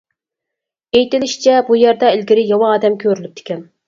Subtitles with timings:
[0.97, 3.63] ئېيتىلىشىچە، بۇ يەردە ئىلگىرى ياۋا ئادەم كۆرۈلۈپتىكەن.